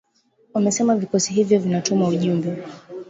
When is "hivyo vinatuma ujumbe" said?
1.33-2.63